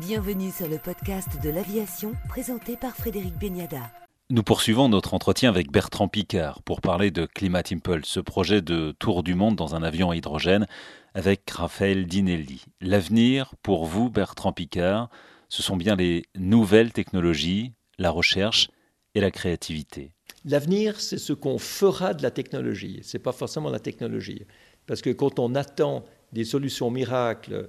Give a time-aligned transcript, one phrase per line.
[0.00, 3.90] Bienvenue sur le podcast de l'aviation présenté par Frédéric Beniada.
[4.30, 8.92] Nous poursuivons notre entretien avec Bertrand Picard pour parler de Climate Impulse, ce projet de
[8.92, 10.68] tour du monde dans un avion à hydrogène
[11.14, 12.64] avec Raphaël Dinelli.
[12.80, 15.10] L'avenir, pour vous, Bertrand Picard,
[15.48, 18.68] ce sont bien les nouvelles technologies, la recherche
[19.16, 20.12] et la créativité.
[20.44, 24.46] L'avenir, c'est ce qu'on fera de la technologie, ce n'est pas forcément la technologie.
[24.86, 27.68] Parce que quand on attend des solutions miracles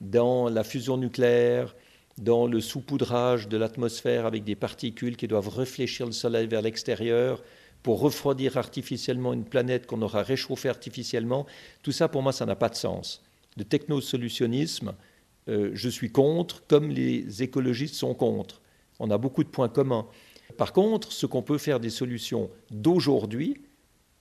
[0.00, 1.74] dans la fusion nucléaire,
[2.18, 7.42] dans le saupoudrage de l'atmosphère avec des particules qui doivent réfléchir le Soleil vers l'extérieur
[7.82, 11.46] pour refroidir artificiellement une planète qu'on aura réchauffée artificiellement.
[11.82, 13.22] Tout ça, pour moi, ça n'a pas de sens.
[13.56, 14.94] Le technosolutionnisme,
[15.48, 18.60] euh, je suis contre, comme les écologistes sont contre.
[18.98, 20.06] On a beaucoup de points communs.
[20.56, 23.62] Par contre, ce qu'on peut faire des solutions d'aujourd'hui,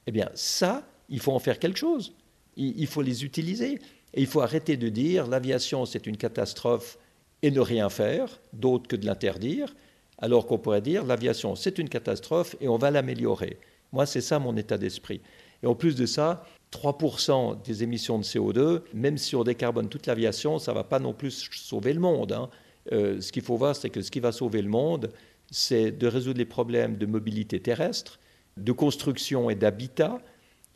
[0.05, 2.13] eh bien, ça, il faut en faire quelque chose.
[2.55, 3.79] il faut les utiliser.
[4.17, 6.97] Et il faut arrêter de dire l'aviation, c'est une catastrophe
[7.43, 9.75] et ne rien faire, d'autre que de l'interdire,
[10.17, 13.59] alors qu'on pourrait dire l'aviation, c'est une catastrophe et on va l'améliorer.
[13.91, 15.21] Moi, c'est ça mon état d'esprit.
[15.61, 20.07] Et en plus de ça, 3% des émissions de CO2, même si on décarbone toute
[20.07, 22.31] l'aviation, ça ne va pas non plus sauver le monde.
[22.31, 22.49] Hein.
[22.93, 25.11] Euh, ce qu'il faut voir, c'est que ce qui va sauver le monde,
[25.51, 28.19] c'est de résoudre les problèmes de mobilité terrestre,
[28.57, 30.19] de construction et d'habitat,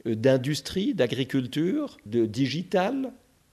[0.06, 3.12] euh, d'industrie, d'agriculture, de digital,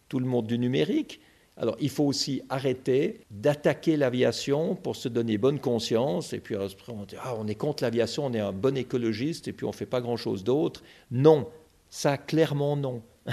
[0.09, 1.21] tout le monde du numérique.
[1.57, 7.05] Alors il faut aussi arrêter d'attaquer l'aviation pour se donner bonne conscience et puis on
[7.05, 9.75] dit ah, on est contre l'aviation, on est un bon écologiste et puis on ne
[9.75, 10.83] fait pas grand-chose d'autre.
[11.11, 11.49] Non,
[11.91, 13.03] ça clairement non.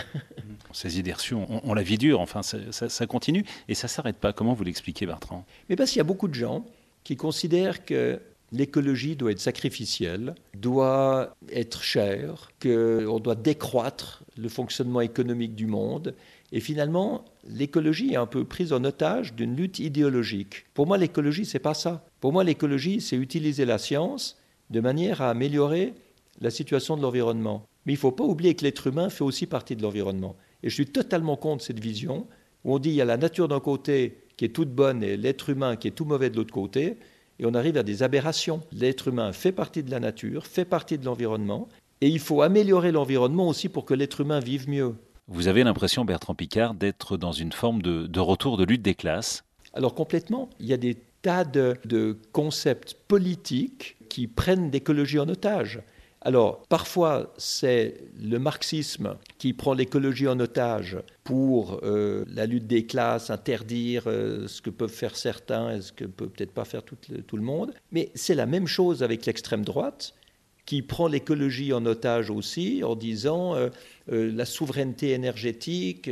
[0.73, 4.17] Ces idées reçues, on, la vie dure, enfin ça, ça continue et ça ne s'arrête
[4.17, 4.33] pas.
[4.33, 5.45] Comment vous l'expliquez Bertrand?
[5.69, 6.65] Mais parce qu'il y a beaucoup de gens
[7.03, 8.19] qui considèrent que
[8.51, 16.15] l'écologie doit être sacrificielle, doit être chère, qu'on doit décroître le fonctionnement économique du monde.
[16.55, 20.63] Et finalement, l'écologie est un peu prise en otage d'une lutte idéologique.
[20.73, 22.05] Pour moi, l'écologie, c'est pas ça.
[22.21, 24.37] Pour moi, l'écologie, c'est utiliser la science
[24.69, 25.93] de manière à améliorer
[26.39, 27.65] la situation de l'environnement.
[27.85, 30.37] Mais il ne faut pas oublier que l'être humain fait aussi partie de l'environnement.
[30.63, 32.25] Et je suis totalement contre cette vision
[32.63, 35.17] où on dit il y a la nature d'un côté qui est toute bonne et
[35.17, 36.95] l'être humain qui est tout mauvais de l'autre côté
[37.37, 38.61] et on arrive à des aberrations.
[38.71, 41.67] L'être humain fait partie de la nature, fait partie de l'environnement,
[41.99, 44.95] et il faut améliorer l'environnement aussi pour que l'être humain vive mieux.
[45.27, 49.43] Vous avez l'impression, Bertrand Picard, d'être dans une forme de, retour de lutte des classes
[49.73, 55.81] Alors complètement, il y a des tas de, concepts politiques qui prennent l'écologie en otage.
[56.21, 62.85] Alors, parfois, c'est le marxisme qui prend l'écologie en otage pour euh, la lutte des
[62.85, 66.81] classes, interdire euh, ce que peuvent faire certains et ce que peut peut-être pas faire
[66.83, 66.97] tout
[67.37, 67.73] le, monde.
[67.91, 70.15] Mais c'est la même chose avec l'extrême droite
[70.65, 73.69] qui prend l'écologie en otage aussi en disant euh,
[74.07, 76.09] la souveraineté énergétique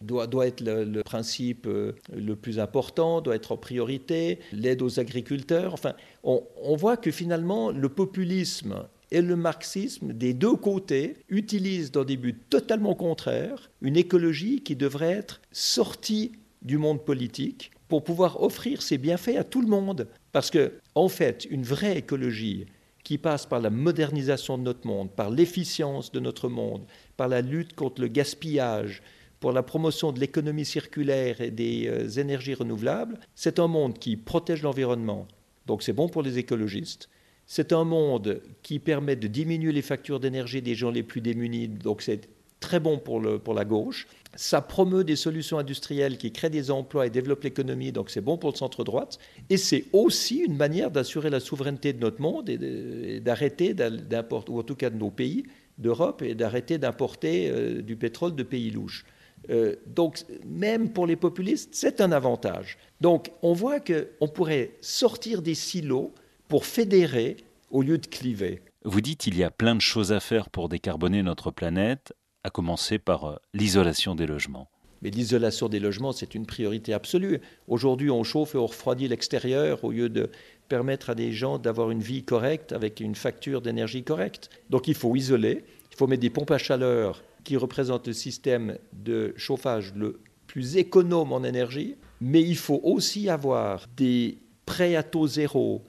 [0.00, 5.74] doit, doit, être le, principe le plus important, doit être en priorité, l'aide aux agriculteurs.
[5.74, 5.94] Enfin,
[6.24, 12.04] on, on voit que finalement, le populisme et le marxisme, des deux côtés, utilise dans
[12.04, 16.32] des buts totalement contraires une écologie qui devrait être sortie
[16.62, 20.06] du monde politique pour pouvoir offrir ses bienfaits à tout le monde.
[20.32, 22.66] Parce que, en fait, une vraie écologie
[23.10, 26.84] qui passe par la modernisation de notre monde, par l'efficience de notre monde,
[27.16, 29.02] par la lutte contre le gaspillage,
[29.40, 34.16] pour la promotion de l'économie circulaire et des euh, énergies renouvelables, c'est un monde qui
[34.16, 35.26] protège l'environnement.
[35.66, 37.08] Donc c'est bon pour les écologistes,
[37.46, 41.66] c'est un monde qui permet de diminuer les factures d'énergie des gens les plus démunis,
[41.66, 42.28] donc c'est
[42.60, 44.06] très bon pour, pour la gauche.
[44.36, 48.38] Ça promeut des solutions industrielles qui créent des emplois et développent l'économie, donc c'est bon
[48.38, 49.18] pour le centre-droite.
[49.48, 54.60] Et c'est aussi une manière d'assurer la souveraineté de notre monde et d'arrêter d'importer, ou
[54.60, 55.44] en tout cas de nos pays
[55.78, 59.04] d'Europe, et d'arrêter d'importer euh, du pétrole de pays louches.
[59.48, 62.76] Euh, donc, même pour les populistes, c'est un avantage.
[63.00, 66.12] Donc, on voit qu'on pourrait sortir des silos
[66.46, 67.38] pour fédérer
[67.70, 68.60] au lieu de cliver.
[68.84, 72.50] Vous dites qu'il y a plein de choses à faire pour décarboner notre planète, à
[72.50, 74.68] commencer par euh, l'isolation des logements.
[75.02, 77.40] Mais l'isolation des logements, c'est une priorité absolue.
[77.68, 80.30] Aujourd'hui, on chauffe et on refroidit l'extérieur au lieu de
[80.68, 84.50] permettre à des gens d'avoir une vie correcte avec une facture d'énergie correcte.
[84.68, 88.76] Donc il faut isoler, il faut mettre des pompes à chaleur qui représentent le système
[88.92, 95.02] de chauffage le plus économe en énergie, mais il faut aussi avoir des prêts à
[95.02, 95.82] taux zéro,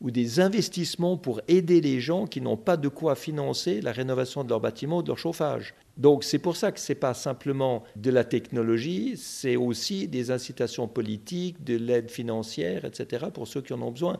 [0.00, 4.44] ou des investissements pour aider les gens qui n'ont pas de quoi financer la rénovation
[4.44, 5.74] de leur bâtiment ou de leur chauffage.
[5.96, 10.30] Donc c'est pour ça que ce n'est pas simplement de la technologie, c'est aussi des
[10.30, 14.16] incitations politiques, de l'aide financière, etc., pour ceux qui en ont besoin.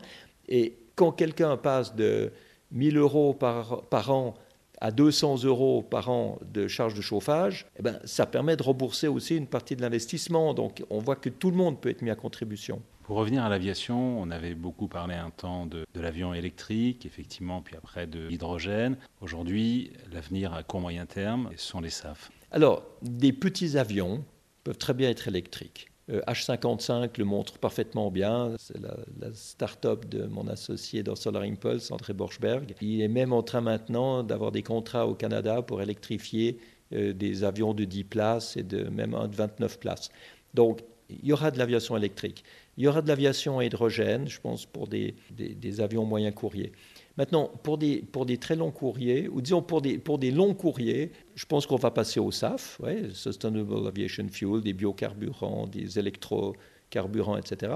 [0.47, 2.31] Et quand quelqu'un passe de
[2.71, 4.35] 1000 euros par, an
[4.79, 9.07] à 200 euros par an de charges de chauffage, eh ben, ça permet de rembourser
[9.07, 10.53] aussi une partie de l'investissement.
[10.53, 12.81] Donc on voit que tout le monde peut être mis à contribution.
[13.05, 17.75] Pour revenir à l'aviation, on avait beaucoup parlé un temps de, l'avion électrique, effectivement, puis
[17.75, 18.97] après de l'hydrogène.
[19.21, 22.31] Aujourd'hui, l'avenir à court moyen terme sont les SAF.
[22.49, 24.25] Alors, des petits avions
[24.63, 25.91] peuvent très bien être électriques.
[26.09, 28.53] H55 euh, le montre parfaitement bien.
[28.57, 32.73] C'est la, start-up de mon associé dans Solar Impulse, André Borchberg.
[32.81, 36.57] Il est même en train maintenant d'avoir des contrats au Canada pour électrifier
[36.91, 40.09] euh, des avions de 10 places et de même un de 29 places.
[40.55, 42.43] Donc, il y aura de l'aviation électrique.
[42.77, 46.73] Il y aura de l'aviation à hydrogène, je pense, pour des, des avions moyens courriers.
[47.17, 50.53] Maintenant, pour des, pour des très longs courriers, ou disons pour des, pour des longs
[50.53, 52.81] courriers, je pense qu'on va passer au SAF,
[53.13, 57.75] Sustainable Aviation Fuel, des biocarburants, des électrocarburants, etc.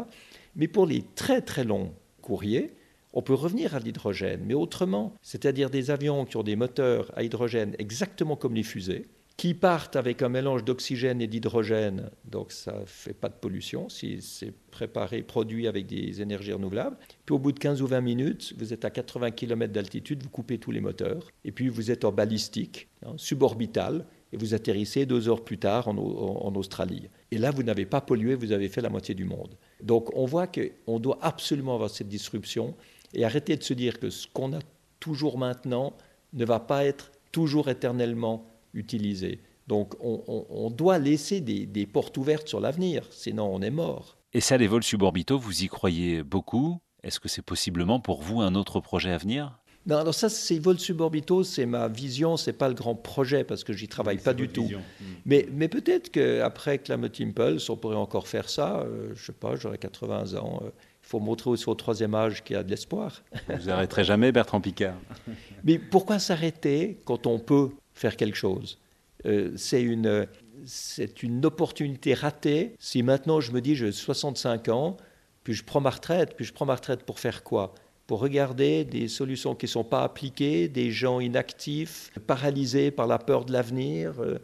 [0.56, 2.74] Mais pour les très très longs courriers,
[3.14, 7.24] on peut revenir à l'hydrogène, mais autrement, c'est-à-dire des avions qui ont des moteurs à
[7.24, 9.08] hydrogène exactement comme les fusées,
[9.40, 13.88] qui partent avec un mélange d'oxygène et d'hydrogène, donc ça ne fait pas de pollution
[13.88, 16.98] si c'est préparé, produit avec des énergies renouvelables.
[17.26, 20.30] Puis au bout de 15 ou 20 minutes, vous êtes à 80 km d'altitude, vous
[20.30, 25.06] coupez tous les moteurs, et puis vous êtes en balistique, hein, suborbital, et vous atterrissez
[25.06, 27.08] deux heures plus tard en, en Australie.
[27.32, 29.56] Et là, vous n'avez pas pollué, vous avez fait la moitié du monde.
[29.82, 32.76] Donc on voit qu'on doit absolument avoir cette disruption
[33.14, 34.60] et arrêter de se dire que ce qu'on a
[35.00, 35.94] toujours maintenant
[36.34, 39.42] ne va pas être toujours éternellement utilisé.
[39.68, 44.18] Donc on, doit laisser des, portes ouvertes sur l'avenir, sinon on est mort.
[44.34, 46.80] Et ça, les vols suborbitaux, vous y croyez beaucoup?
[47.04, 49.60] Est-ce que c'est possiblement pour vous un autre projet à venir?
[49.86, 53.64] Non, alors ça, ces vols suborbitaux, c'est ma vision, c'est pas le grand projet parce
[53.64, 54.66] que j'y travaille pas du tout.
[54.66, 55.06] Hmm.
[55.26, 58.82] Mais, mais peut-être qu'après Climate Impulse, on pourrait encore faire ça.
[58.82, 60.62] Euh, je sais pas, j'aurais 80 ans.
[60.64, 60.70] Euh,
[61.04, 63.24] il faut montrer aussi au troisième âge qu'il y a de l'espoir.
[63.48, 64.96] Vous n'arrêterez jamais, Bertrand Picard.
[65.64, 67.70] mais pourquoi s'arrêter quand on peut?
[68.00, 68.80] Faire quelque chose.
[69.26, 70.28] Euh, c'est une,
[70.66, 72.76] c'est une opportunité ratée.
[72.80, 74.98] Si maintenant je me dis j'ai 65 ans,
[75.44, 77.76] puis je prends ma retraite, puis je prends ma retraite pour faire quoi?
[78.08, 83.20] Pour regarder des solutions qui ne sont pas appliquées, des gens inactifs, paralysés par la
[83.20, 84.40] peur de l'avenir, euh,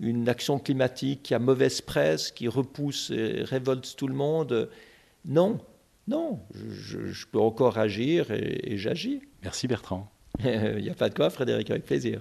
[0.00, 4.68] une action climatique qui a mauvaise presse, qui repousse et révolte tout le monde.
[5.24, 5.58] Non,
[6.08, 9.22] non, je, peux encore agir et j'agis.
[9.42, 10.10] Merci Bertrand.
[10.44, 12.20] Il n'y a pas de quoi, Frédéric, avec plaisir.